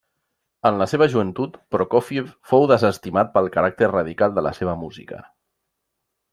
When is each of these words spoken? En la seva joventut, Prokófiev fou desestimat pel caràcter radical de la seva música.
En 0.69 0.79
la 0.83 0.87
seva 0.93 1.07
joventut, 1.15 1.59
Prokófiev 1.75 2.33
fou 2.53 2.67
desestimat 2.73 3.31
pel 3.37 3.53
caràcter 3.59 3.93
radical 3.95 4.37
de 4.39 4.49
la 4.49 4.57
seva 4.63 4.77
música. 4.87 5.25